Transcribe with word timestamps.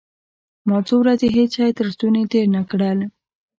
ما 0.67 0.77
څو 0.87 0.95
ورځې 1.03 1.27
هېڅ 1.37 1.51
شى 1.57 1.71
تر 1.77 1.87
ستوني 1.93 2.23
تېر 2.31 2.45
نه 2.55 2.61
کړل. 2.71 2.99